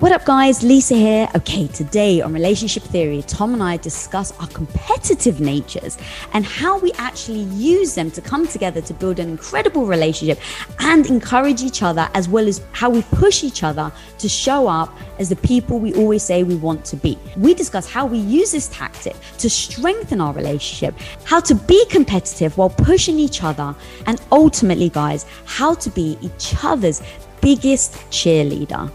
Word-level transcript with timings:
What 0.00 0.12
up, 0.12 0.24
guys? 0.24 0.62
Lisa 0.62 0.94
here. 0.94 1.28
Okay, 1.34 1.66
today 1.66 2.22
on 2.22 2.32
Relationship 2.32 2.82
Theory, 2.84 3.22
Tom 3.26 3.52
and 3.52 3.62
I 3.62 3.76
discuss 3.76 4.32
our 4.40 4.46
competitive 4.46 5.42
natures 5.42 5.98
and 6.32 6.42
how 6.42 6.78
we 6.78 6.90
actually 6.92 7.42
use 7.42 7.96
them 7.96 8.10
to 8.12 8.22
come 8.22 8.48
together 8.48 8.80
to 8.80 8.94
build 8.94 9.18
an 9.18 9.28
incredible 9.28 9.84
relationship 9.84 10.40
and 10.78 11.04
encourage 11.04 11.60
each 11.60 11.82
other, 11.82 12.08
as 12.14 12.30
well 12.30 12.48
as 12.48 12.62
how 12.72 12.88
we 12.88 13.02
push 13.02 13.44
each 13.44 13.62
other 13.62 13.92
to 14.16 14.26
show 14.26 14.66
up 14.66 14.96
as 15.18 15.28
the 15.28 15.36
people 15.36 15.78
we 15.78 15.92
always 15.92 16.22
say 16.22 16.44
we 16.44 16.56
want 16.56 16.82
to 16.86 16.96
be. 16.96 17.18
We 17.36 17.52
discuss 17.52 17.86
how 17.86 18.06
we 18.06 18.20
use 18.20 18.52
this 18.52 18.68
tactic 18.68 19.16
to 19.36 19.50
strengthen 19.50 20.22
our 20.22 20.32
relationship, 20.32 20.94
how 21.24 21.40
to 21.40 21.54
be 21.54 21.84
competitive 21.90 22.56
while 22.56 22.70
pushing 22.70 23.18
each 23.18 23.42
other, 23.42 23.76
and 24.06 24.18
ultimately, 24.32 24.88
guys, 24.88 25.26
how 25.44 25.74
to 25.74 25.90
be 25.90 26.16
each 26.22 26.54
other's 26.64 27.02
biggest 27.42 27.94
cheerleader. 28.10 28.90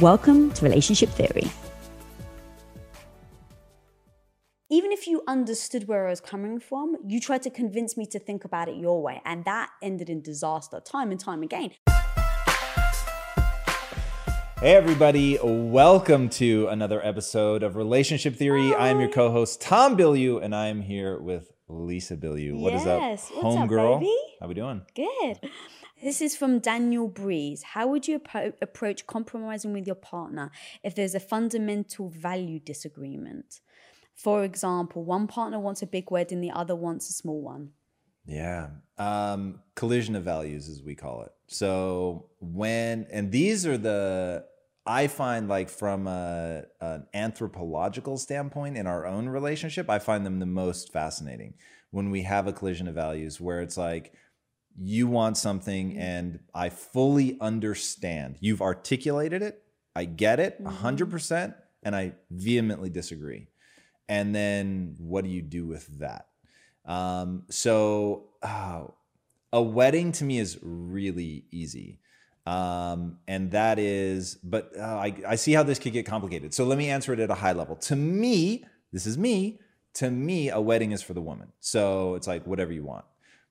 Welcome 0.00 0.50
to 0.52 0.64
Relationship 0.64 1.10
Theory. 1.10 1.50
Even 4.70 4.92
if 4.92 5.06
you 5.06 5.22
understood 5.26 5.88
where 5.88 6.06
I 6.06 6.10
was 6.10 6.20
coming 6.20 6.58
from, 6.60 6.96
you 7.04 7.20
tried 7.20 7.42
to 7.42 7.50
convince 7.50 7.96
me 7.96 8.06
to 8.06 8.18
think 8.18 8.44
about 8.44 8.68
it 8.68 8.76
your 8.76 9.02
way, 9.02 9.20
and 9.24 9.44
that 9.44 9.68
ended 9.82 10.08
in 10.08 10.22
disaster 10.22 10.80
time 10.80 11.10
and 11.10 11.20
time 11.20 11.42
again. 11.42 11.72
Hey, 14.60 14.74
everybody, 14.76 15.38
welcome 15.42 16.28
to 16.30 16.68
another 16.68 17.04
episode 17.04 17.62
of 17.62 17.76
Relationship 17.76 18.36
Theory. 18.36 18.70
Hi. 18.70 18.90
I'm 18.90 19.00
your 19.00 19.10
co 19.10 19.30
host, 19.30 19.60
Tom 19.60 19.96
Bilyeu, 19.96 20.42
and 20.42 20.54
I'm 20.54 20.80
here 20.82 21.20
with 21.20 21.50
Lisa 21.68 22.16
Bilyeu. 22.16 22.58
What 22.58 22.74
is 22.74 22.86
up, 22.86 23.00
Yes, 23.00 23.30
what's 23.34 23.56
up, 23.56 23.68
homegirl? 23.68 24.00
baby? 24.00 24.16
How 24.40 24.46
we 24.46 24.54
doing? 24.54 24.82
Good. 24.94 25.50
This 26.02 26.22
is 26.22 26.34
from 26.34 26.60
Daniel 26.60 27.08
Breeze. 27.08 27.62
How 27.62 27.86
would 27.88 28.08
you 28.08 28.18
appro- 28.18 28.54
approach 28.62 29.06
compromising 29.06 29.74
with 29.74 29.86
your 29.86 29.96
partner 29.96 30.50
if 30.82 30.94
there's 30.94 31.14
a 31.14 31.20
fundamental 31.20 32.08
value 32.08 32.58
disagreement? 32.58 33.60
For 34.14 34.42
example, 34.42 35.04
one 35.04 35.26
partner 35.26 35.60
wants 35.60 35.82
a 35.82 35.86
big 35.86 36.10
wedding, 36.10 36.40
the 36.40 36.52
other 36.52 36.74
wants 36.74 37.10
a 37.10 37.12
small 37.12 37.42
one. 37.42 37.72
Yeah. 38.24 38.68
Um, 38.96 39.60
collision 39.74 40.16
of 40.16 40.24
values, 40.24 40.70
as 40.70 40.82
we 40.82 40.94
call 40.94 41.22
it. 41.22 41.32
So 41.48 42.30
when, 42.38 43.06
and 43.12 43.30
these 43.30 43.66
are 43.66 43.76
the, 43.76 44.46
I 44.86 45.06
find 45.06 45.48
like 45.48 45.68
from 45.68 46.06
a, 46.06 46.64
an 46.80 47.06
anthropological 47.12 48.16
standpoint 48.16 48.78
in 48.78 48.86
our 48.86 49.04
own 49.04 49.28
relationship, 49.28 49.90
I 49.90 49.98
find 49.98 50.24
them 50.24 50.38
the 50.38 50.46
most 50.46 50.92
fascinating 50.92 51.54
when 51.90 52.10
we 52.10 52.22
have 52.22 52.46
a 52.46 52.52
collision 52.54 52.88
of 52.88 52.94
values 52.94 53.38
where 53.38 53.60
it's 53.60 53.76
like, 53.76 54.14
you 54.78 55.06
want 55.08 55.36
something 55.36 55.96
and 55.98 56.40
I 56.54 56.68
fully 56.70 57.38
understand. 57.40 58.36
You've 58.40 58.62
articulated 58.62 59.42
it. 59.42 59.62
I 59.94 60.04
get 60.04 60.40
it 60.40 60.62
100%. 60.62 61.54
And 61.82 61.96
I 61.96 62.12
vehemently 62.30 62.90
disagree. 62.90 63.48
And 64.08 64.34
then 64.34 64.96
what 64.98 65.24
do 65.24 65.30
you 65.30 65.40
do 65.40 65.66
with 65.66 65.86
that? 66.00 66.26
Um, 66.84 67.44
so 67.48 68.30
oh, 68.42 68.94
a 69.52 69.62
wedding 69.62 70.12
to 70.12 70.24
me 70.24 70.38
is 70.38 70.58
really 70.62 71.44
easy. 71.50 72.00
Um, 72.46 73.18
and 73.28 73.50
that 73.52 73.78
is, 73.78 74.34
but 74.42 74.72
uh, 74.78 74.82
I, 74.82 75.14
I 75.26 75.36
see 75.36 75.52
how 75.52 75.62
this 75.62 75.78
could 75.78 75.92
get 75.92 76.06
complicated. 76.06 76.52
So 76.52 76.64
let 76.64 76.78
me 76.78 76.88
answer 76.88 77.12
it 77.12 77.20
at 77.20 77.30
a 77.30 77.34
high 77.34 77.52
level. 77.52 77.76
To 77.76 77.96
me, 77.96 78.64
this 78.92 79.06
is 79.06 79.16
me. 79.16 79.60
To 79.94 80.10
me, 80.10 80.50
a 80.50 80.60
wedding 80.60 80.92
is 80.92 81.02
for 81.02 81.14
the 81.14 81.20
woman. 81.20 81.52
So 81.60 82.14
it's 82.14 82.26
like 82.26 82.46
whatever 82.46 82.72
you 82.72 82.84
want. 82.84 83.04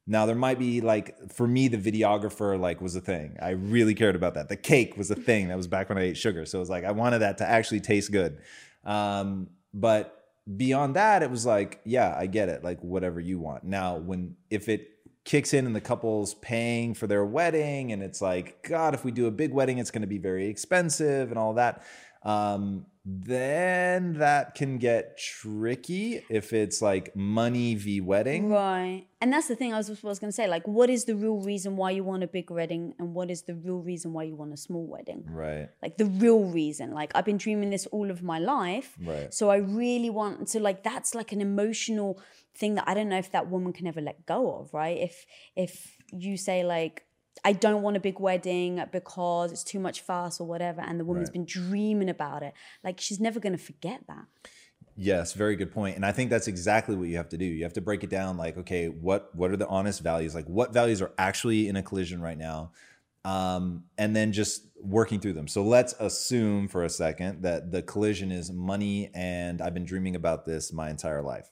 Now 0.10 0.26
there 0.26 0.36
might 0.36 0.58
be 0.58 0.82
like 0.82 1.32
for 1.32 1.48
me 1.48 1.68
the 1.68 1.78
videographer 1.78 2.60
like 2.60 2.82
was 2.82 2.96
a 2.96 3.02
thing. 3.02 3.38
I 3.40 3.52
really 3.52 3.94
cared 3.94 4.16
about 4.16 4.34
that. 4.34 4.50
The 4.50 4.58
cake 4.58 4.98
was 4.98 5.12
a 5.12 5.16
thing. 5.16 5.50
That 5.50 5.56
was 5.58 5.68
back 5.68 5.88
when 5.88 6.00
I 6.00 6.02
ate 6.02 6.18
sugar. 6.18 6.46
So 6.46 6.58
it 6.58 6.62
was 6.62 6.70
like 6.70 6.84
I 6.84 6.92
wanted 6.92 7.20
that 7.20 7.38
to 7.38 7.48
actually 7.48 7.82
taste 7.82 8.12
good. 8.12 8.40
Um, 8.84 9.50
but 9.72 10.26
beyond 10.58 10.96
that, 10.96 11.22
it 11.22 11.30
was 11.30 11.46
like, 11.46 11.80
yeah, 11.86 12.16
I 12.18 12.26
get 12.26 12.50
it. 12.50 12.64
Like 12.64 12.82
whatever 12.82 13.20
you 13.20 13.38
want. 13.38 13.64
Now 13.64 13.98
when 13.98 14.36
if 14.50 14.68
it 14.68 14.90
kicks 15.26 15.54
in 15.54 15.68
and 15.68 15.76
the 15.76 15.82
couple's 15.82 16.34
paying 16.34 16.96
for 16.96 17.06
their 17.06 17.24
wedding 17.24 17.92
and 17.92 18.02
it's 18.02 18.20
like, 18.20 18.68
God, 18.68 18.96
if 18.96 19.06
we 19.06 19.12
do 19.12 19.28
a 19.28 19.32
big 19.32 19.54
wedding, 19.54 19.78
it's 19.78 19.92
going 19.92 20.02
to 20.02 20.08
be 20.08 20.18
very 20.18 20.48
expensive 20.48 21.30
and 21.30 21.38
all 21.38 21.54
that. 21.54 21.84
Um, 22.24 22.86
then 23.06 24.14
that 24.20 24.54
can 24.54 24.78
get 24.78 25.18
tricky 25.18 26.22
if 26.30 26.54
it's 26.54 26.82
like 26.82 27.16
money 27.16 27.74
v 27.74 28.02
wedding. 28.02 28.50
Right. 28.50 29.08
And 29.22 29.34
that's 29.34 29.48
the 29.48 29.56
thing 29.56 29.74
I 29.74 29.78
was, 29.78 29.90
was 30.04 30.20
going 30.20 30.30
to 30.30 30.36
say. 30.36 30.48
Like, 30.48 30.68
what 30.68 30.90
is 30.90 31.06
the 31.06 31.16
real 31.16 31.42
reason 31.42 31.76
why 31.76 31.92
you 31.92 32.04
want 32.04 32.24
a 32.24 32.28
big 32.28 32.52
wedding? 32.52 32.94
And 33.00 33.16
what 33.16 33.32
is 33.32 33.44
the 33.44 33.56
real 33.56 33.80
reason 33.80 34.14
why 34.14 34.24
you 34.24 34.36
want 34.36 34.54
a 34.54 34.58
small 34.58 34.86
wedding? 34.86 35.26
Right. 35.28 35.70
Like, 35.82 35.98
the 35.98 36.06
real 36.06 36.44
reason. 36.44 36.92
Like, 36.92 37.12
I've 37.16 37.26
been 37.26 37.38
dreaming 37.38 37.72
this 37.72 37.88
all 37.88 38.12
of 38.12 38.22
my 38.22 38.38
life. 38.38 38.96
Right. 39.02 39.34
So 39.34 39.50
I 39.50 39.58
really 39.58 40.10
want 40.10 40.48
to, 40.50 40.60
like, 40.60 40.84
that's 40.84 41.16
like 41.16 41.32
an 41.32 41.42
emotional 41.42 42.22
thing 42.56 42.76
that 42.76 42.88
I 42.88 42.94
don't 42.94 43.10
know 43.10 43.18
if 43.18 43.32
that 43.32 43.50
woman 43.50 43.74
can 43.74 43.88
ever 43.88 44.02
let 44.02 44.26
go 44.26 44.54
of, 44.60 44.74
right? 44.74 44.98
If, 44.98 45.26
if 45.56 45.98
you 46.12 46.38
say, 46.38 46.64
like, 46.64 47.06
I 47.44 47.54
don't 47.54 47.82
want 47.82 47.98
a 47.98 48.00
big 48.00 48.20
wedding 48.20 48.84
because 48.92 49.52
it's 49.52 49.64
too 49.64 49.80
much 49.80 50.02
fuss 50.02 50.40
or 50.40 50.48
whatever, 50.48 50.82
and 50.82 51.00
the 51.00 51.06
woman's 51.06 51.30
Right. 51.30 51.34
been 51.34 51.46
dreaming 51.46 52.10
about 52.10 52.44
it. 52.44 52.54
Like, 52.84 53.00
she's 53.00 53.20
never 53.20 53.40
going 53.40 53.58
to 53.58 53.64
forget 53.64 54.02
that. 54.08 54.26
Yes, 54.96 55.32
very 55.32 55.56
good 55.56 55.72
point. 55.72 55.96
And 55.96 56.06
I 56.06 56.12
think 56.12 56.30
that's 56.30 56.48
exactly 56.48 56.96
what 56.96 57.08
you 57.08 57.16
have 57.18 57.30
to 57.30 57.38
do. 57.38 57.46
You 57.46 57.64
have 57.64 57.74
to 57.74 57.82
break 57.82 58.04
it 58.04 58.10
down 58.10 58.36
like, 58.36 58.58
okay, 58.58 58.88
what 58.90 59.34
what 59.34 59.50
are 59.50 59.56
the 59.56 59.68
honest 59.68 60.02
values? 60.02 60.36
Like 60.36 60.46
what 60.46 60.74
values 60.74 61.02
are 61.02 61.14
actually 61.18 61.70
in 61.70 61.78
a 61.78 61.84
collision 61.84 62.22
right 62.22 62.38
now? 62.38 62.74
Um, 63.24 63.86
and 63.98 64.14
then 64.14 64.34
just 64.34 64.68
working 64.82 65.22
through 65.22 65.34
them. 65.34 65.48
So 65.48 65.64
let's 65.64 65.94
assume 66.00 66.68
for 66.68 66.84
a 66.84 66.90
second 66.90 67.44
that 67.44 67.72
the 67.72 67.82
collision 67.82 68.32
is 68.32 68.52
money 68.52 69.10
and 69.14 69.62
I've 69.62 69.74
been 69.74 69.86
dreaming 69.86 70.16
about 70.16 70.46
this 70.46 70.74
my 70.74 70.90
entire 70.90 71.22
life. 71.22 71.50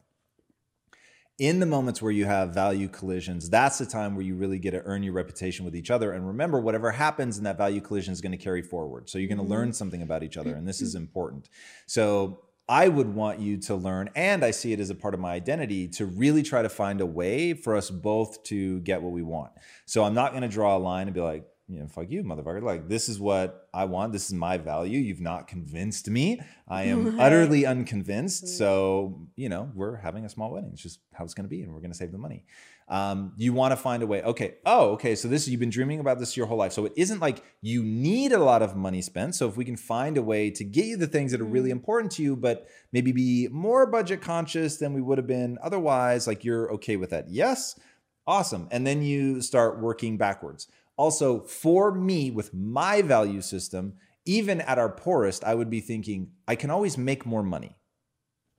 In 1.40 1.60
the 1.60 1.68
moments 1.68 2.02
where 2.02 2.12
you 2.12 2.26
have 2.26 2.54
value 2.54 2.88
collisions, 2.88 3.48
that's 3.48 3.78
the 3.78 3.86
time 3.86 4.16
where 4.16 4.26
you 4.26 4.36
really 4.36 4.58
get 4.58 4.72
to 4.72 4.82
earn 4.86 5.04
your 5.04 5.14
reputation 5.14 5.66
with 5.66 5.76
each 5.76 5.92
other. 5.92 6.14
And 6.14 6.26
remember, 6.26 6.60
whatever 6.60 6.92
happens 6.92 7.38
in 7.38 7.44
that 7.44 7.58
value 7.58 7.80
collision 7.80 8.12
is 8.12 8.22
going 8.22 8.32
to 8.32 8.38
carry 8.38 8.64
forward. 8.64 9.08
So 9.08 9.20
you're 9.20 9.28
going 9.28 9.38
to 9.38 9.44
mm-hmm. 9.44 9.52
learn 9.52 9.74
something 9.74 10.02
about 10.02 10.24
each 10.24 10.36
other, 10.36 10.56
and 10.56 10.68
this 10.68 10.82
is 10.82 10.96
mm-hmm. 10.96 11.04
important. 11.04 11.50
So 11.86 12.42
I 12.68 12.88
would 12.88 13.14
want 13.14 13.40
you 13.40 13.58
to 13.58 13.76
learn, 13.76 14.10
and 14.16 14.44
I 14.44 14.52
see 14.52 14.74
it 14.74 14.80
as 14.80 14.90
a 14.90 14.96
part 14.96 15.14
of 15.14 15.20
my 15.20 15.34
identity 15.34 15.88
to 15.90 16.06
really 16.06 16.44
try 16.44 16.64
to 16.64 16.70
find 16.70 17.02
a 17.02 17.06
way 17.06 17.54
for 17.54 17.76
us 17.76 17.90
both 17.90 18.44
to 18.46 18.80
get 18.80 19.02
what 19.02 19.14
we 19.14 19.22
want. 19.22 19.52
So 19.86 20.04
I'm 20.04 20.16
not 20.16 20.32
going 20.32 20.42
to 20.42 20.50
draw 20.50 20.76
a 20.76 20.80
line 20.80 21.08
and 21.08 21.14
be 21.14 21.22
like, 21.22 21.46
you 21.70 21.80
know, 21.80 21.88
fuck 21.88 22.10
you, 22.10 22.24
motherfucker. 22.24 22.64
Like, 22.64 22.88
this 22.88 23.10
is 23.10 23.20
what 23.20 23.68
I 23.74 23.86
want. 23.86 24.14
This 24.14 24.28
is 24.28 24.34
my 24.34 24.58
value. 24.58 25.00
You've 25.00 25.20
not 25.20 25.48
convinced 25.48 26.10
me. 26.10 26.40
I 26.68 26.84
am 26.84 27.20
utterly 27.20 27.66
unconvinced. 27.66 28.48
So, 28.48 29.28
you 29.36 29.50
know, 29.50 29.70
we're 29.76 29.98
having 29.98 30.24
a 30.24 30.30
small 30.30 30.52
wedding. 30.52 30.70
It's 30.72 30.82
just 30.82 31.00
how 31.14 31.26
it's 31.26 31.34
going 31.34 31.44
to 31.44 31.50
be, 31.50 31.64
and 31.64 31.74
we're 31.74 31.82
going 31.82 31.92
to 31.92 31.98
save 31.98 32.14
the 32.14 32.18
money. 32.18 32.46
Um, 32.88 33.34
you 33.36 33.52
want 33.52 33.74
to 33.74 33.76
find 33.76 34.02
a 34.02 34.08
way. 34.08 34.24
Okay. 34.24 34.56
Oh, 34.66 34.92
okay. 34.92 35.14
So 35.16 35.28
this 35.28 35.46
you've 35.46 35.60
been 35.60 35.70
dreaming 35.70 36.00
about 36.00 36.20
this 36.20 36.38
your 36.38 36.46
whole 36.46 36.58
life. 36.58 36.72
So 36.72 36.86
it 36.86 36.94
isn't 36.96 37.20
like 37.20 37.44
you 37.62 37.84
need 37.84 38.32
a 38.32 38.40
lot 38.40 38.62
of 38.62 38.78
money 38.78 39.02
spent. 39.02 39.36
So 39.36 39.50
if 39.50 39.58
we 39.58 39.66
can 39.66 39.76
find 39.76 40.18
a 40.18 40.22
way 40.22 40.50
to 40.52 40.64
get 40.64 40.86
you 40.86 40.96
the 40.96 41.08
things 41.08 41.34
that 41.34 41.42
are 41.42 41.46
really 41.46 41.70
important 41.70 42.14
to 42.14 42.24
you, 42.24 42.38
but 42.38 42.68
maybe 42.94 43.12
be 43.12 43.50
more 43.52 43.86
budget 43.88 44.22
conscious 44.22 44.78
than 44.78 44.94
we 44.94 45.02
would 45.02 45.18
have 45.18 45.28
been 45.28 45.58
otherwise, 45.62 46.28
like 46.28 46.46
you're 46.46 46.72
okay 46.76 46.96
with 46.96 47.10
that. 47.10 47.30
Yes. 47.30 47.78
Awesome. 48.26 48.70
And 48.72 48.88
then 48.88 49.02
you 49.02 49.42
start 49.42 49.82
working 49.82 50.18
backwards. 50.18 50.68
Also, 50.98 51.42
for 51.42 51.94
me, 51.94 52.32
with 52.32 52.54
my 52.54 53.02
value 53.02 53.42
system, 53.42 53.94
even 54.26 54.62
at 54.62 54.78
our 54.78 54.90
poorest, 54.90 55.44
I 55.44 55.56
would 55.56 55.70
be 55.70 55.80
thinking, 55.80 56.32
I 56.48 56.56
can 56.56 56.70
always 56.70 56.98
make 56.98 57.26
more 57.26 57.44
money. 57.44 57.78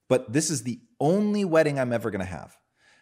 But 0.08 0.32
this 0.32 0.48
is 0.48 0.62
the 0.62 0.80
only 1.00 1.44
wedding 1.44 1.78
I'm 1.78 1.92
ever 1.92 2.10
going 2.10 2.20
to 2.20 2.26
have. 2.26 2.56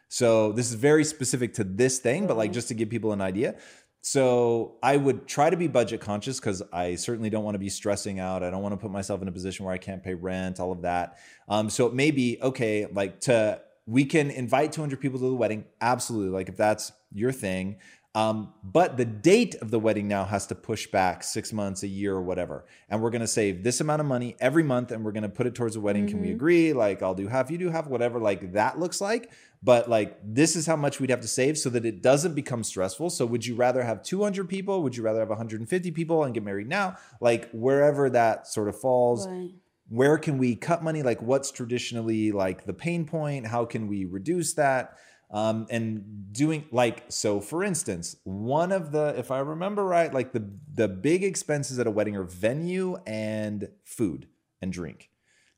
So 0.09 0.53
this 0.53 0.69
is 0.69 0.75
very 0.75 1.05
specific 1.05 1.55
to 1.55 1.65
this 1.65 1.99
thing, 1.99 2.27
but 2.27 2.37
like 2.37 2.53
just 2.53 2.69
to 2.69 2.75
give 2.75 2.91
people 2.91 3.13
an 3.13 3.21
idea. 3.21 3.57
So 4.01 4.77
I 4.83 4.97
would 4.97 5.27
try 5.27 5.51
to 5.51 5.57
be 5.57 5.67
budget 5.67 6.01
conscious 6.01 6.39
because 6.39 6.63
I 6.73 6.95
certainly 6.95 7.29
don't 7.29 7.43
want 7.43 7.57
to 7.57 7.61
be 7.61 7.69
stressing 7.69 8.21
out. 8.21 8.45
I 8.45 8.51
don't 8.51 8.63
want 8.63 8.73
to 8.73 8.77
put 8.77 8.93
myself 8.93 9.21
in 9.21 9.27
a 9.27 9.33
position 9.33 9.65
where 9.65 9.75
I 9.75 9.79
can't 9.79 10.03
pay 10.03 10.15
rent, 10.15 10.61
all 10.61 10.71
of 10.71 10.83
that. 10.83 11.19
Um, 11.49 11.69
so 11.69 11.87
it 11.87 11.95
may 11.95 12.13
be 12.13 12.39
okay, 12.41 12.87
like 12.87 13.21
to 13.23 13.61
we 13.85 14.05
can 14.05 14.31
invite 14.31 14.73
200 14.73 15.01
people 15.01 15.19
to 15.19 15.27
the 15.27 15.35
wedding, 15.35 15.65
absolutely. 15.81 16.31
Like 16.31 16.49
if 16.49 16.57
that's 16.57 16.93
your 17.13 17.33
thing, 17.33 17.79
um, 18.17 18.55
but 18.65 18.97
the 18.97 19.05
date 19.05 19.57
of 19.57 19.71
the 19.71 19.79
wedding 19.79 20.09
now 20.09 20.25
has 20.25 20.47
to 20.47 20.55
push 20.55 20.87
back 20.87 21.23
six 21.23 21.53
months, 21.53 21.83
a 21.83 21.87
year, 21.87 22.15
or 22.15 22.23
whatever. 22.23 22.65
And 22.89 23.03
we're 23.03 23.11
going 23.11 23.21
to 23.21 23.27
save 23.27 23.63
this 23.63 23.83
amount 23.83 24.01
of 24.01 24.07
money 24.07 24.37
every 24.41 24.63
month 24.63 24.91
and 24.91 25.05
we're 25.05 25.13
going 25.13 25.23
to 25.23 25.29
put 25.29 25.47
it 25.47 25.55
towards 25.55 25.75
the 25.75 25.83
wedding. 25.83 26.07
Can 26.07 26.23
we 26.23 26.31
agree? 26.31 26.73
Like, 26.73 27.03
I'll 27.03 27.15
do 27.15 27.29
half, 27.29 27.51
you 27.51 27.59
do 27.59 27.69
half, 27.69 27.87
whatever, 27.87 28.19
like 28.19 28.55
that 28.55 28.79
looks 28.79 29.03
like. 29.03 29.31
But 29.63 29.91
like, 29.91 30.17
this 30.25 30.57
is 30.57 30.65
how 30.67 30.77
much 30.77 30.99
we'd 30.99 31.11
have 31.11 31.21
to 31.21 31.29
save 31.29 31.59
so 31.59 31.69
that 31.69 31.85
it 31.85 32.01
doesn't 32.03 32.35
become 32.35 32.65
stressful. 32.65 33.11
So, 33.11 33.27
would 33.27 33.45
you 33.45 33.55
rather 33.55 33.83
have 33.83 34.03
200 34.03 34.49
people? 34.49 34.83
Would 34.83 34.97
you 34.97 35.03
rather 35.03 35.21
have 35.21 35.29
150 35.29 35.91
people 35.91 36.25
and 36.25 36.33
get 36.33 36.43
married 36.43 36.71
now? 36.71 36.97
Like, 37.21 37.51
wherever 37.51 38.09
that 38.09 38.47
sort 38.47 38.71
of 38.71 38.81
falls 38.81 39.29
Right. 39.29 39.51
where 39.91 40.17
can 40.17 40.39
we 40.39 40.57
cut 40.57 40.83
money 40.83 41.03
like 41.03 41.21
what's 41.21 41.51
traditionally 41.53 42.33
like 42.33 42.65
the 42.65 42.73
pain 42.73 43.05
point 43.05 43.47
how 43.47 43.65
can 43.65 43.87
we 43.87 44.05
reduce 44.05 44.55
that 44.55 44.97
Um, 45.29 45.67
and 45.71 46.33
doing 46.33 46.67
like 46.71 47.03
so 47.09 47.41
for 47.41 47.65
instance 47.65 48.15
one 48.23 48.71
of 48.71 48.93
the 48.93 49.07
if 49.19 49.33
i 49.33 49.39
remember 49.41 49.85
right 49.85 50.15
like 50.15 50.31
the 50.33 50.49
the 50.73 50.87
big 50.87 51.25
expenses 51.25 51.81
at 51.81 51.87
a 51.89 51.91
wedding 51.91 52.15
are 52.15 52.23
venue 52.23 52.99
and 53.07 53.69
food 53.85 54.29
and 54.63 54.73
drink 54.73 55.11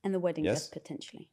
And 0.04 0.14
the 0.14 0.20
wedding 0.20 0.44
Yes? 0.46 0.68
dress 0.68 0.68
potentially. 0.68 1.28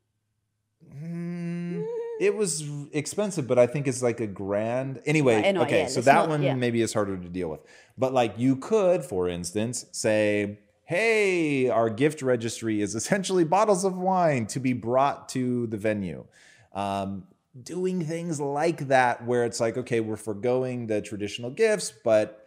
Mm, 0.93 1.85
it 2.19 2.35
was 2.35 2.63
expensive, 2.91 3.47
but 3.47 3.57
I 3.57 3.67
think 3.67 3.87
it's 3.87 4.01
like 4.03 4.19
a 4.19 4.27
grand. 4.27 5.01
Anyway, 5.05 5.51
know, 5.51 5.63
okay, 5.63 5.81
yeah, 5.81 5.88
so 5.88 6.01
that 6.01 6.13
not- 6.13 6.29
one 6.29 6.43
yeah. 6.43 6.53
maybe 6.55 6.81
is 6.81 6.93
harder 6.93 7.17
to 7.17 7.29
deal 7.29 7.49
with. 7.49 7.61
But 7.97 8.13
like 8.13 8.35
you 8.38 8.55
could, 8.57 9.03
for 9.03 9.27
instance, 9.29 9.85
say, 9.91 10.59
"Hey, 10.83 11.69
our 11.69 11.89
gift 11.89 12.21
registry 12.21 12.81
is 12.81 12.95
essentially 12.95 13.43
bottles 13.43 13.83
of 13.83 13.97
wine 13.97 14.45
to 14.47 14.59
be 14.59 14.73
brought 14.73 15.29
to 15.29 15.67
the 15.67 15.77
venue." 15.77 16.25
Um, 16.73 17.23
doing 17.61 18.03
things 18.03 18.39
like 18.41 18.87
that, 18.87 19.25
where 19.25 19.45
it's 19.45 19.59
like, 19.59 19.77
okay, 19.77 19.99
we're 19.99 20.17
foregoing 20.17 20.87
the 20.87 21.01
traditional 21.01 21.49
gifts, 21.49 21.93
but 22.03 22.45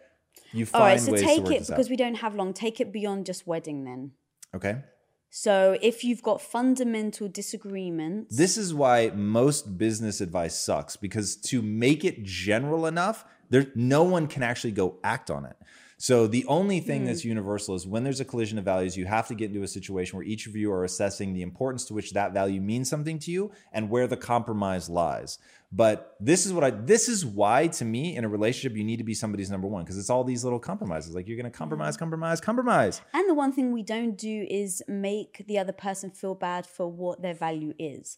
you 0.53 0.65
find 0.65 0.81
All 0.81 0.87
right, 0.87 0.99
so 0.99 1.11
ways 1.11 1.21
to 1.21 1.27
take 1.27 1.43
work 1.43 1.53
it 1.53 1.67
because 1.67 1.87
out. 1.87 1.89
we 1.89 1.95
don't 1.95 2.15
have 2.15 2.35
long. 2.35 2.53
Take 2.53 2.79
it 2.79 2.91
beyond 2.91 3.25
just 3.25 3.47
wedding 3.47 3.83
then. 3.85 4.11
Okay. 4.55 4.83
So 5.31 5.77
if 5.81 6.03
you've 6.03 6.23
got 6.23 6.41
fundamental 6.41 7.27
disagreements, 7.27 8.35
This 8.35 8.57
is 8.57 8.73
why 8.73 9.11
most 9.13 9.77
business 9.77 10.21
advice 10.21 10.55
sucks 10.55 10.95
because 10.95 11.35
to 11.35 11.61
make 11.61 12.03
it 12.03 12.23
general 12.23 12.87
enough, 12.87 13.25
there 13.49 13.67
no 13.75 14.03
one 14.03 14.27
can 14.27 14.41
actually 14.41 14.71
go 14.71 14.97
act 15.03 15.29
on 15.29 15.45
it. 15.45 15.55
So 16.01 16.27
the 16.27 16.45
only 16.45 16.79
thing 16.79 17.01
hmm. 17.01 17.07
that's 17.07 17.25
universal 17.25 17.75
is 17.75 17.85
when 17.85 18.05
there's 18.05 18.21
a 18.21 18.25
collision 18.25 18.57
of 18.57 18.63
values, 18.63 18.95
you 18.95 19.05
have 19.05 19.27
to 19.27 19.35
get 19.35 19.49
into 19.49 19.63
a 19.63 19.67
situation 19.67 20.15
where 20.15 20.25
each 20.25 20.47
of 20.47 20.55
you 20.55 20.71
are 20.71 20.85
assessing 20.85 21.33
the 21.33 21.41
importance 21.41 21.83
to 21.85 21.93
which 21.93 22.13
that 22.13 22.31
value 22.33 22.61
means 22.61 22.89
something 22.89 23.19
to 23.19 23.31
you 23.31 23.51
and 23.73 23.89
where 23.89 24.07
the 24.07 24.15
compromise 24.15 24.89
lies. 24.89 25.39
But 25.73 26.15
this 26.21 26.45
is 26.45 26.53
what 26.53 26.63
I 26.63 26.71
this 26.71 27.09
is 27.09 27.25
why 27.25 27.67
to 27.67 27.85
me 27.85 28.15
in 28.15 28.23
a 28.23 28.29
relationship 28.29 28.77
you 28.77 28.83
need 28.85 28.97
to 28.97 29.03
be 29.03 29.13
somebody's 29.13 29.51
number 29.51 29.67
one 29.67 29.83
because 29.83 29.97
it's 29.97 30.09
all 30.09 30.23
these 30.23 30.45
little 30.45 30.57
compromises. 30.57 31.13
Like 31.13 31.27
you're 31.27 31.37
going 31.37 31.51
to 31.51 31.55
compromise, 31.55 31.95
mm-hmm. 31.95 32.05
compromise, 32.05 32.39
compromise. 32.39 33.01
and 33.13 33.29
the 33.29 33.33
one 33.33 33.51
thing 33.51 33.73
we 33.73 33.83
don't 33.83 34.17
do 34.17 34.47
is 34.49 34.81
make 34.87 35.45
the 35.47 35.59
other 35.59 35.73
person 35.73 36.11
feel 36.11 36.33
bad 36.33 36.65
for 36.65 36.89
what 36.89 37.21
their 37.21 37.33
value 37.33 37.73
is. 37.77 38.17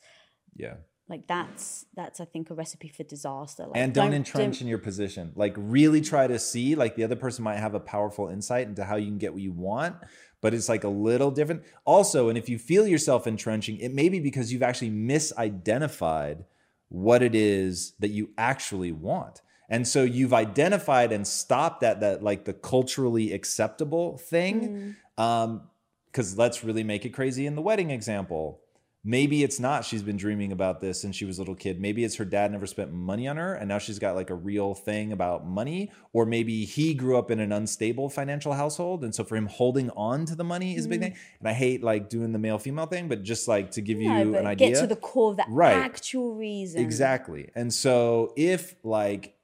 Yeah. 0.56 0.76
Like 1.12 1.28
that's 1.28 1.86
that's 1.94 2.22
I 2.22 2.26
think 2.26 2.50
a 2.50 2.54
recipe 2.54 2.88
for 2.88 3.04
disaster. 3.04 3.68
Like, 3.68 3.76
and 3.76 3.94
don't, 3.94 4.14
entrench 4.14 4.62
in 4.62 4.68
your 4.68 4.78
position. 4.78 5.34
Like 5.36 5.54
really 5.58 6.00
try 6.00 6.26
to 6.26 6.40
see 6.40 6.74
like 6.74 6.96
the 6.96 7.04
other 7.04 7.18
person 7.18 7.44
might 7.44 7.58
have 7.58 7.76
a 7.76 7.82
powerful 7.82 8.30
insight 8.30 8.68
into 8.68 8.86
how 8.86 8.96
you 8.96 9.08
can 9.08 9.18
get 9.18 9.34
what 9.34 9.42
you 9.42 9.52
want 9.52 9.98
but 10.42 10.56
it's 10.56 10.68
like 10.68 10.84
a 10.84 10.90
little 10.90 11.32
different. 11.32 11.64
Also 11.86 12.30
and 12.30 12.38
if 12.38 12.50
you 12.50 12.58
feel 12.58 12.88
yourself 12.88 13.28
entrenching 13.28 13.78
it 13.78 13.94
may 13.94 14.10
be 14.10 14.20
because 14.20 14.52
you've 14.52 14.64
actually 14.64 14.90
misidentified 14.90 16.46
what 16.90 17.22
it 17.22 17.36
is 17.36 17.94
that 18.00 18.10
you 18.10 18.30
actually 18.38 18.92
want. 18.92 19.42
And 19.70 19.88
so 19.88 20.04
you've 20.04 20.34
identified 20.34 21.14
and 21.14 21.26
stopped 21.26 21.84
at 21.84 22.02
that 22.02 22.22
like 22.22 22.46
the 22.46 22.54
culturally 22.54 23.34
acceptable 23.34 24.18
thing 24.18 24.96
um 25.18 25.64
because 26.08 26.38
let's 26.38 26.64
really 26.64 26.84
make 26.84 27.06
it 27.06 27.10
crazy 27.10 27.46
in 27.46 27.56
the 27.56 27.62
wedding 27.62 27.90
example 27.92 28.62
maybe 29.04 29.44
it's 29.44 29.60
not 29.60 29.86
she's 29.86 30.04
been 30.04 30.18
dreaming 30.18 30.52
about 30.52 30.82
this 30.82 31.02
since 31.02 31.16
she 31.16 31.26
was 31.26 31.38
a 31.38 31.42
little 31.42 31.56
kid 31.56 31.80
maybe 31.80 32.04
it's 32.04 32.16
her 32.16 32.26
dad 32.26 32.52
never 32.52 32.66
spent 32.66 32.92
money 32.92 33.28
on 33.28 33.38
her 33.38 33.54
and 33.54 33.68
now 33.68 33.78
she's 33.78 34.00
got 34.00 34.16
like 34.16 34.30
a 34.30 34.36
real 34.36 34.74
thing 34.74 35.12
about 35.12 35.46
money 35.46 35.92
or 36.14 36.26
maybe 36.26 36.66
he 36.66 36.94
grew 36.94 37.18
up 37.18 37.32
in 37.32 37.40
an 37.40 37.52
unstable 37.52 38.10
financial 38.10 38.54
household 38.54 39.04
and 39.04 39.14
so 39.14 39.24
for 39.24 39.36
him 39.36 39.48
holding 39.48 39.90
on 39.92 40.26
to 40.26 40.36
the 40.36 40.44
money 40.44 40.76
is 40.76 40.86
a 40.86 40.90
big 40.90 41.00
hmm. 41.00 41.06
thing 41.06 41.16
and 41.40 41.48
i 41.48 41.54
hate 41.54 41.84
like 41.84 42.10
doing 42.10 42.32
the 42.32 42.40
male 42.40 42.58
female 42.58 42.86
thing 42.86 43.08
but 43.08 43.24
just 43.24 43.48
like 43.48 43.72
to 43.72 43.82
give 43.82 43.98
No, 43.98 44.22
you 44.22 44.38
an 44.38 44.48
idea 44.48 44.72
get 44.72 44.82
to 44.82 44.88
the 44.88 44.96
core 44.96 45.32
of 45.32 45.38
the 45.38 45.46
Right. 45.52 45.76
actual 45.76 46.34
reason. 46.34 46.82
Exactly. 46.82 47.50
And 47.56 47.74
so 47.74 48.34
if 48.36 48.76
like 48.84 49.36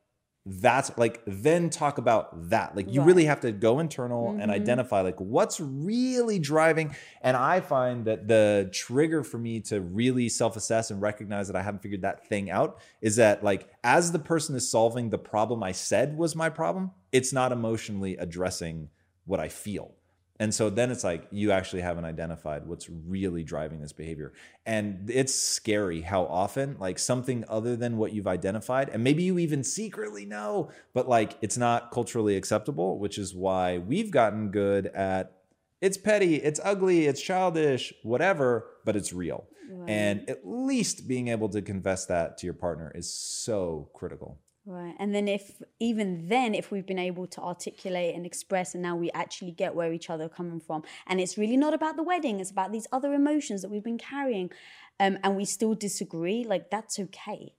that's 0.50 0.98
like 0.98 1.22
then 1.28 1.70
talk 1.70 1.98
about 1.98 2.50
that. 2.50 2.76
Like 2.76 2.90
you 2.90 3.02
Right. 3.02 3.08
really 3.08 3.26
have 3.26 3.42
to 3.42 3.52
go 3.52 3.80
internal 3.80 4.32
and 4.40 4.50
Mhm. 4.50 4.56
identify 4.56 5.02
like 5.02 5.20
what's 5.20 5.60
really 5.60 6.40
driving 6.40 6.96
and 7.22 7.36
I 7.36 7.60
find 7.60 8.06
that 8.06 8.28
the 8.28 8.70
trigger 8.72 9.24
for 9.24 9.38
me 9.38 9.60
to 9.62 9.82
really 9.82 10.30
self-assess 10.30 10.90
and 10.90 11.02
recognize 11.02 11.48
that 11.48 11.58
I 11.58 11.64
haven't 11.64 11.82
figured 11.82 12.04
that 12.04 12.26
thing 12.28 12.50
out 12.50 12.80
is 13.02 13.18
that 13.18 13.44
like 13.44 13.70
as 13.84 14.14
the 14.14 14.20
person 14.20 14.56
is 14.56 14.70
solving 14.72 15.10
the 15.10 15.18
problem 15.18 15.64
I 15.64 15.74
said 15.74 16.18
was 16.18 16.36
my 16.36 16.50
problem, 16.50 16.92
it's 17.12 17.34
not 17.34 17.52
emotionally 17.52 18.16
addressing 18.16 18.90
what 19.26 19.42
I 19.42 19.50
feel. 19.50 19.96
And 20.40 20.54
so 20.54 20.70
then 20.70 20.92
it's 20.92 21.04
like 21.04 21.28
you 21.32 21.52
actually 21.52 21.82
haven't 21.82 22.06
identified 22.06 22.68
what's 22.68 22.90
really 22.90 23.44
driving 23.44 23.82
this 23.82 23.94
behavior. 23.94 24.34
And 24.66 25.10
it's 25.10 25.34
scary 25.34 26.02
how 26.02 26.26
often, 26.26 26.78
like 26.80 27.00
something 27.00 27.44
other 27.48 27.76
than 27.76 27.98
what 27.98 28.14
you've 28.14 28.28
identified, 28.28 28.90
and 28.90 29.04
maybe 29.04 29.24
you 29.24 29.40
even 29.40 29.64
secretly 29.64 30.26
know, 30.26 30.70
but 30.94 31.10
like 31.10 31.38
it's 31.42 31.58
not 31.58 31.92
culturally 31.92 32.36
acceptable, 32.36 33.00
which 33.00 33.18
is 33.18 33.34
why 33.34 33.80
we've 33.80 34.12
gotten 34.12 34.52
good 34.52 34.88
at 34.88 35.34
it's 35.82 35.98
petty, 35.98 36.36
it's 36.36 36.60
ugly, 36.64 37.06
it's 37.06 37.22
childish, 37.22 37.94
whatever, 38.04 38.66
but 38.84 38.96
it's 38.96 39.14
real. 39.14 39.46
Right. 39.70 39.90
And 39.90 40.30
at 40.30 40.40
least 40.44 41.08
being 41.08 41.28
able 41.28 41.50
to 41.50 41.62
confess 41.62 42.06
that 42.08 42.38
to 42.40 42.48
your 42.48 42.54
partner 42.54 42.92
is 42.96 43.14
so 43.14 43.90
critical. 43.94 44.40
Right. 44.70 44.96
And 45.00 45.16
then 45.16 45.30
if 45.30 45.62
even 45.80 46.28
then 46.28 46.54
if 46.54 46.72
we've 46.72 46.86
been 46.86 47.00
able 47.00 47.26
to 47.28 47.42
articulate 47.42 48.14
and 48.16 48.26
express 48.26 48.74
and 48.74 48.84
now 48.84 48.98
we 48.98 49.10
actually 49.12 49.52
get 49.52 49.74
where 49.74 49.94
each 49.94 50.10
other 50.10 50.26
are 50.26 50.30
coming 50.30 50.60
from 50.60 50.84
and 51.08 51.22
it's 51.22 51.38
really 51.38 51.56
not 51.56 51.74
about 51.74 51.96
the 51.96 52.04
wedding, 52.04 52.42
it's 52.42 52.52
about 52.52 52.74
these 52.74 52.86
other 52.92 53.14
emotions 53.14 53.62
that 53.62 53.72
we've 53.72 53.84
been 53.84 53.98
carrying 53.98 54.52
um, 55.00 55.20
and 55.24 55.38
we 55.38 55.46
still 55.46 55.74
disagree, 55.74 56.44
like 56.44 56.70
that's 56.70 57.00
okay. 57.00 57.54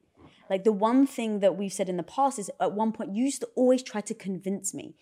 Like 0.50 0.64
the 0.64 0.72
one 0.72 1.06
thing 1.06 1.40
that 1.40 1.56
we've 1.56 1.72
said 1.72 1.88
in 1.88 1.96
the 1.96 2.02
past 2.02 2.38
is 2.38 2.50
at 2.60 2.72
one 2.72 2.92
point 2.92 3.14
you 3.14 3.24
used 3.24 3.40
to 3.40 3.48
always 3.54 3.82
try 3.82 4.02
to 4.02 4.12
convince 4.12 4.74
me. 4.74 4.94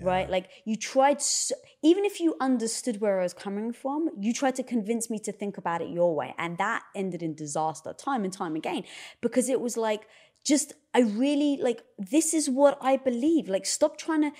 Right, 0.00 0.30
like 0.30 0.48
you 0.64 0.76
tried, 0.76 1.20
so, 1.20 1.54
even 1.82 2.06
if 2.06 2.18
you 2.18 2.34
understood 2.40 3.02
where 3.02 3.20
I 3.20 3.24
was 3.24 3.34
coming 3.34 3.74
from, 3.74 4.08
you 4.18 4.32
tried 4.32 4.54
to 4.54 4.62
convince 4.62 5.10
me 5.10 5.18
to 5.18 5.32
think 5.32 5.58
about 5.58 5.82
it 5.82 5.90
your 5.90 6.14
way, 6.14 6.34
and 6.38 6.56
that 6.56 6.82
ended 6.94 7.22
in 7.22 7.34
disaster 7.34 7.92
time 7.92 8.24
and 8.24 8.32
time 8.32 8.56
again 8.56 8.84
because 9.20 9.50
it 9.50 9.60
was 9.60 9.76
like, 9.76 10.08
just 10.44 10.74
I 10.94 11.00
really 11.00 11.58
like 11.62 11.82
this 11.98 12.34
is 12.34 12.50
what 12.50 12.78
I 12.80 12.96
believe. 12.96 13.48
Like, 13.48 13.66
stop 13.66 13.96
trying 13.96 14.22
to 14.22 14.32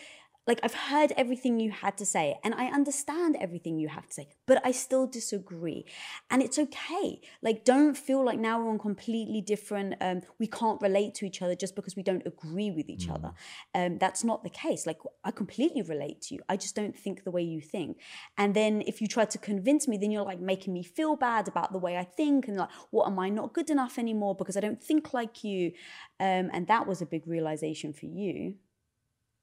like 0.47 0.59
I've 0.62 0.75
heard 0.75 1.12
everything 1.17 1.61
you 1.61 1.71
had 1.71 1.97
to 1.99 2.06
say 2.06 2.37
and 2.43 2.55
I 2.55 2.67
understand 2.67 3.37
everything 3.41 3.79
you 3.79 3.89
have 3.89 4.09
to 4.09 4.15
say, 4.15 4.29
but 4.47 4.61
I 4.65 4.73
still 4.73 5.06
disagree. 5.06 5.85
And 6.31 6.43
it's 6.43 6.59
okay. 6.59 7.21
Like, 7.43 7.65
don't 7.65 7.97
feel 7.97 8.25
like 8.25 8.39
now 8.39 8.61
we're 8.61 8.71
on 8.71 8.79
completely 8.79 9.41
different, 9.41 9.94
um, 10.00 10.23
we 10.41 10.49
can't 10.49 10.81
relate 10.83 11.15
to 11.17 11.27
each 11.27 11.43
other 11.43 11.55
just 11.55 11.77
because 11.77 11.94
we 11.94 12.03
don't 12.03 12.27
agree 12.27 12.71
with 12.73 12.89
each 12.89 13.09
other. 13.09 13.33
Um, 13.75 13.99
that's 13.99 14.25
not 14.25 14.43
the 14.43 14.50
case. 14.50 14.85
Like, 14.85 14.99
I 15.23 15.31
completely 15.31 15.83
relate 15.83 16.23
to 16.23 16.35
you. 16.35 16.41
I 16.49 16.56
just 16.56 16.75
don't 16.75 16.97
think 16.97 17.23
the 17.23 17.31
way 17.31 17.43
you 17.43 17.61
think. 17.61 17.99
And 18.37 18.55
then 18.55 18.83
if 18.87 19.00
you 19.00 19.06
try 19.06 19.25
to 19.27 19.38
convince 19.38 19.87
me, 19.87 19.97
then 19.97 20.11
you're 20.11 20.25
like 20.25 20.40
making 20.40 20.73
me 20.73 20.83
feel 20.83 21.14
bad 21.14 21.47
about 21.47 21.73
the 21.73 21.78
way 21.78 21.97
I 21.97 22.05
think 22.05 22.49
and 22.49 22.57
like, 22.57 22.71
what 22.90 23.07
am 23.07 23.19
I 23.19 23.28
not 23.28 23.52
good 23.52 23.71
enough 23.71 23.99
anymore 23.99 24.35
because 24.35 24.57
I 24.57 24.61
don't 24.61 24.83
think 24.83 25.14
like 25.14 25.45
you? 25.45 25.73
Um, 26.19 26.50
and 26.52 26.66
that 26.66 26.88
was 26.88 27.00
a 27.00 27.07
big 27.07 27.28
realization 27.28 27.93
for 27.93 28.07
you. 28.07 28.55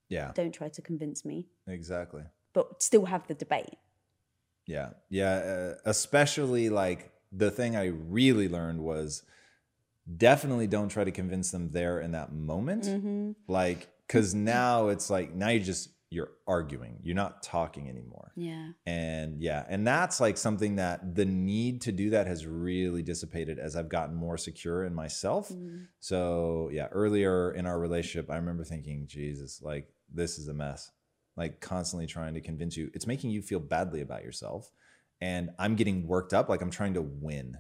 Yeah, 0.10 0.32
Don't 0.34 0.52
try 0.54 0.70
to 0.70 0.82
convince 0.82 1.24
me 1.24 1.46
exactly. 1.68 2.24
but 2.54 2.82
still 2.82 3.06
have 3.06 3.28
the 3.28 3.36
debate. 3.36 3.76
Yeah. 4.66 4.90
Yeah. 5.10 5.34
Uh, 5.34 5.74
especially 5.86 6.70
like 6.70 7.12
the 7.32 7.52
thing 7.52 7.76
I 7.76 7.86
really 7.88 8.50
learned 8.50 8.82
was 8.82 9.24
definitely 10.18 10.68
don't 10.68 10.90
try 10.90 11.04
to 11.04 11.12
convince 11.12 11.52
them 11.52 11.70
there 11.72 12.00
in 12.02 12.12
that 12.14 12.32
moment. 12.34 12.84
Mm-hmm. 12.86 13.32
Like, 13.48 13.88
cause 14.08 14.34
now 14.34 14.88
it's 14.90 15.10
like, 15.10 15.34
now 15.36 15.50
you 15.50 15.60
just, 15.60 15.90
you're 16.12 16.32
arguing, 16.48 16.98
you're 17.04 17.16
not 17.16 17.44
talking 17.44 17.88
anymore. 17.88 18.32
Yeah. 18.36 18.70
And 18.88 19.40
yeah, 19.40 19.64
and 19.70 19.86
that's 19.86 20.20
like 20.20 20.38
something 20.38 20.78
that 20.78 21.14
the 21.14 21.26
need 21.26 21.82
to 21.82 21.92
do 21.92 22.10
that 22.12 22.26
has 22.26 22.48
really 22.48 23.04
dissipated 23.04 23.60
as 23.60 23.76
I've 23.76 23.90
gotten 23.90 24.16
more 24.16 24.36
secure 24.38 24.86
in 24.86 24.94
myself. 24.96 25.50
Mm. 25.50 25.86
So 26.00 26.70
yeah, 26.74 26.88
earlier 26.92 27.52
in 27.52 27.68
our 27.68 27.78
relationship, 27.80 28.32
I 28.32 28.38
remember 28.38 28.64
thinking, 28.64 29.06
Jesus, 29.06 29.62
like 29.62 29.88
this 30.14 30.38
is 30.38 30.48
a 30.48 30.54
mess. 30.54 30.92
Like 31.36 31.62
constantly 31.62 32.06
trying 32.08 32.34
to 32.34 32.42
convince 32.42 32.76
you, 32.76 32.92
it's 32.94 33.08
making 33.08 33.30
you 33.32 33.42
feel 33.42 33.60
badly 33.60 34.02
about 34.02 34.24
yourself. 34.24 34.72
And 35.22 35.52
I'm 35.60 35.76
getting 35.76 36.08
worked 36.08 36.34
up, 36.34 36.50
like 36.50 36.62
I'm 36.62 36.72
trying 36.72 36.94
to 36.96 37.02
win, 37.02 37.58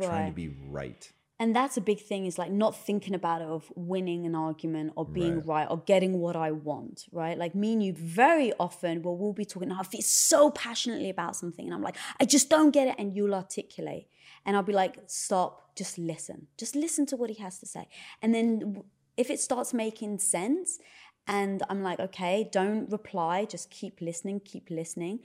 trying 0.00 0.26
to 0.26 0.32
be 0.32 0.54
right. 0.68 1.10
And 1.40 1.56
that's 1.56 1.78
a 1.78 1.80
big 1.80 2.00
thing 2.00 2.26
is 2.26 2.36
like 2.36 2.52
not 2.52 2.76
thinking 2.76 3.14
about 3.14 3.40
it 3.40 3.48
of 3.48 3.72
winning 3.74 4.26
an 4.26 4.34
argument 4.34 4.92
or 4.94 5.06
being 5.06 5.36
Right. 5.36 5.46
right, 5.46 5.66
or 5.70 5.78
getting 5.78 6.20
what 6.20 6.36
I 6.36 6.50
want, 6.50 7.06
right? 7.12 7.38
Like 7.38 7.54
me 7.54 7.72
and 7.72 7.82
you 7.82 7.94
very 7.94 8.52
often, 8.60 9.00
well, 9.02 9.16
we'll 9.16 9.32
be 9.32 9.46
talking, 9.46 9.72
oh, 9.72 9.78
I 9.80 9.82
feel 9.84 10.02
so 10.02 10.50
passionately 10.50 11.08
about 11.08 11.36
something. 11.36 11.64
And 11.64 11.74
I'm 11.74 11.82
like, 11.82 11.96
I 12.20 12.26
just 12.26 12.50
don't 12.50 12.72
get 12.72 12.88
it. 12.88 12.94
And 12.98 13.16
you'll 13.16 13.34
articulate. 13.34 14.08
And 14.44 14.54
I'll 14.54 14.62
be 14.62 14.74
like, 14.74 14.98
stop, 15.06 15.74
just 15.76 15.96
listen. 15.98 16.48
Just 16.58 16.76
listen 16.76 17.06
to 17.06 17.16
what 17.16 17.30
he 17.30 17.42
has 17.42 17.58
to 17.60 17.66
say. 17.66 17.88
And 18.20 18.34
then 18.34 18.82
if 19.16 19.30
it 19.30 19.40
starts 19.40 19.72
making 19.72 20.18
sense, 20.18 20.78
and 21.26 21.62
I'm 21.68 21.82
like, 21.82 22.00
okay, 22.00 22.48
don't 22.50 22.90
reply, 22.90 23.44
just 23.44 23.70
keep 23.70 24.00
listening, 24.00 24.40
keep 24.40 24.70
listening. 24.70 25.20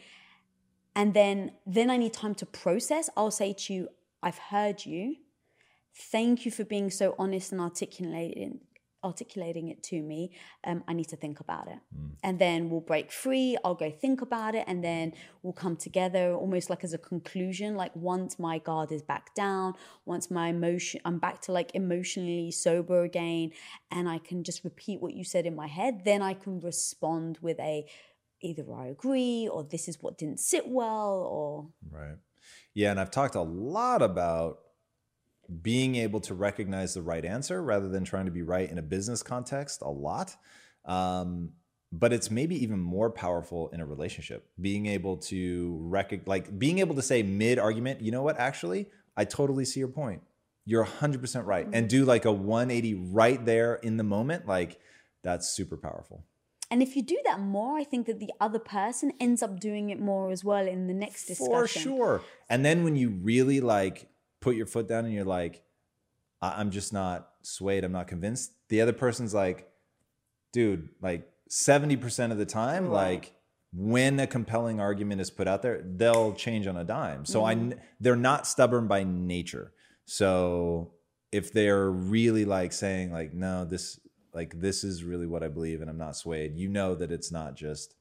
And 0.96 1.14
then 1.14 1.52
then 1.66 1.90
I 1.90 1.98
need 1.98 2.14
time 2.14 2.36
to 2.36 2.46
process. 2.46 3.10
I'll 3.18 3.32
say 3.32 3.54
to 3.54 3.74
you, 3.74 3.90
I've 4.24 4.38
heard 4.38 4.86
you. 4.86 5.18
Thank 5.94 6.46
you 6.46 6.52
for 6.52 6.66
being 6.66 6.90
so 6.90 7.16
honest 7.18 7.52
and 7.52 7.62
articulating 7.62 8.60
articulating 9.06 9.70
it 9.70 9.84
to 9.84 10.02
me, 10.02 10.32
um, 10.66 10.84
I 10.88 10.94
need 10.94 11.10
to 11.10 11.16
think 11.16 11.40
about 11.40 11.68
it. 11.68 11.78
Mm. 11.96 12.10
And 12.24 12.40
then 12.40 12.70
we'll 12.70 12.82
break 12.82 13.12
free. 13.12 13.56
I'll 13.64 13.76
go 13.76 13.92
think 13.92 14.22
about 14.22 14.56
it. 14.56 14.66
And 14.68 14.84
then 14.84 15.14
we'll 15.44 15.54
come 15.54 15.78
together 15.78 16.34
almost 16.34 16.70
like 16.70 16.84
as 16.84 16.94
a 16.94 16.98
conclusion. 16.98 17.76
Like 17.76 17.96
once 17.96 18.40
my 18.40 18.58
guard 18.58 18.92
is 18.92 19.04
back 19.04 19.34
down, 19.36 19.76
once 20.06 20.32
my 20.32 20.50
emotion, 20.50 21.00
I'm 21.06 21.20
back 21.20 21.40
to 21.42 21.52
like 21.52 21.72
emotionally 21.76 22.52
sober 22.52 23.04
again, 23.04 23.52
and 23.92 24.10
I 24.10 24.18
can 24.18 24.44
just 24.44 24.64
repeat 24.64 25.02
what 25.02 25.14
you 25.14 25.24
said 25.24 25.46
in 25.46 25.56
my 25.56 25.68
head, 25.68 26.02
then 26.04 26.22
I 26.22 26.34
can 26.34 26.60
respond 26.60 27.38
with 27.42 27.60
a 27.60 27.86
either 28.42 28.66
I 28.74 28.88
agree 28.88 29.48
or 29.52 29.64
this 29.64 29.88
is 29.88 30.02
what 30.02 30.18
didn't 30.18 30.40
sit 30.40 30.68
well 30.68 31.28
or. 31.30 31.70
Right. 31.90 32.18
Yeah. 32.74 32.92
And 32.92 33.00
I've 33.00 33.12
talked 33.12 33.36
a 33.36 33.42
lot 33.42 34.02
about 34.02 34.60
being 35.62 35.96
able 35.96 36.20
to 36.22 36.34
recognize 36.34 36.94
the 36.94 37.02
right 37.02 37.26
answer 37.26 37.62
rather 37.62 37.90
than 37.90 38.04
trying 38.04 38.26
to 38.26 38.32
be 38.32 38.42
right 38.42 38.70
in 38.70 38.78
a 38.78 38.82
business 38.82 39.24
context 39.24 39.82
a 39.82 39.90
lot. 39.90 40.36
Um, 40.86 41.52
but 41.92 42.12
it's 42.12 42.30
maybe 42.30 42.62
even 42.62 42.80
more 42.80 43.10
powerful 43.10 43.70
in 43.70 43.80
a 43.80 43.86
relationship 43.86 44.48
being 44.60 44.86
able 44.86 45.18
to 45.18 45.78
recognize 45.82 46.28
like 46.28 46.60
being 46.60 46.80
able 46.80 46.96
to 46.96 47.02
say 47.02 47.24
mid 47.24 47.58
argument 47.58 48.02
you 48.02 48.12
know 48.12 48.24
what 48.24 48.38
actually 48.38 48.88
i 49.16 49.24
totally 49.24 49.66
see 49.66 49.80
your 49.80 49.90
point 49.90 50.22
you're 50.66 50.86
100% 50.86 51.46
right 51.46 51.68
and 51.74 51.88
do 51.88 52.06
like 52.06 52.26
a 52.26 52.32
180 52.32 52.96
right 53.12 53.46
there 53.46 53.76
in 53.76 53.98
the 53.98 54.04
moment 54.04 54.48
like 54.48 54.80
that's 55.24 55.50
super 55.50 55.78
powerful 55.78 56.26
and 56.72 56.82
if 56.82 56.96
you 56.96 57.04
do 57.04 57.18
that 57.26 57.40
more, 57.40 57.78
I 57.78 57.84
think 57.84 58.08
that 58.08 58.20
the 58.20 58.32
other 58.42 58.58
person 58.58 59.14
ends 59.20 59.44
up 59.44 59.60
doing 59.60 59.92
it 59.92 60.00
more 60.00 60.32
as 60.32 60.44
well 60.44 60.68
in 60.68 60.88
the 60.88 60.94
next 60.94 61.26
discussion. 61.28 61.58
For 61.58 61.68
sure. 61.68 62.22
And 62.50 62.66
then 62.66 62.84
when 62.84 62.96
you 62.96 63.10
really 63.12 63.62
like 63.62 64.10
put 64.46 64.56
your 64.56 64.68
foot 64.68 64.88
down 64.88 65.06
and 65.06 65.14
you're 65.14 65.26
like, 65.26 65.64
I'm 66.40 66.70
just 66.70 66.94
not 66.94 67.30
swayed. 67.42 67.84
I'm 67.84 67.92
not 67.92 68.08
convinced. 68.08 68.52
The 68.70 68.80
other 68.82 68.94
person's 68.94 69.34
like, 69.34 69.68
dude, 70.54 70.90
like 71.02 71.28
70% 71.50 72.32
of 72.32 72.38
the 72.38 72.46
time, 72.46 72.86
right. 72.86 72.92
like 72.92 73.34
when 73.74 74.20
a 74.20 74.28
compelling 74.28 74.80
argument 74.80 75.20
is 75.20 75.32
put 75.32 75.48
out 75.48 75.64
there, 75.64 75.82
they'll 75.84 76.34
change 76.34 76.68
on 76.68 76.78
a 76.78 76.84
dime. 76.84 77.26
So 77.26 77.42
mm-hmm. 77.42 77.72
I, 77.72 77.76
they're 78.00 78.16
not 78.16 78.46
stubborn 78.46 78.86
by 78.88 79.04
nature. 79.04 79.74
So 80.06 80.94
if 81.32 81.52
they're 81.52 81.90
really 81.90 82.46
like 82.46 82.72
saying 82.72 83.12
like, 83.12 83.34
no, 83.34 83.66
this, 83.66 84.00
like 84.32 84.62
this 84.62 84.84
is 84.84 85.04
really 85.04 85.26
what 85.26 85.42
I 85.42 85.48
believe 85.48 85.82
and 85.82 85.90
I'm 85.90 85.98
not 85.98 86.16
swayed, 86.16 86.56
you 86.56 86.70
know 86.70 86.94
that 86.94 87.12
it's 87.12 87.32
not 87.32 87.56
just 87.56 87.96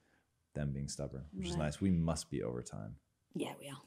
them 0.55 0.73
being 0.75 0.89
stubborn, 0.89 1.25
which 1.33 1.47
right. 1.47 1.53
is 1.53 1.57
nice. 1.57 1.81
We 1.81 1.91
must 1.91 2.31
be 2.31 2.43
over 2.43 2.61
time. 2.61 2.97
Yeah, 3.35 3.55
we 3.59 3.69
are. 3.69 3.81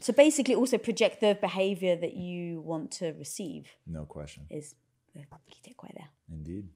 So 0.00 0.12
basically, 0.12 0.54
also 0.54 0.78
project 0.78 1.20
the 1.20 1.38
behavior 1.40 1.96
that 1.96 2.14
you 2.14 2.60
want 2.60 2.90
to 2.92 3.12
receive. 3.12 3.68
No 3.86 4.04
question. 4.04 4.46
Is 4.50 4.74
the 5.14 5.20
key 5.50 5.60
takeaway 5.70 5.94
there. 5.94 6.08
Indeed. 6.30 6.68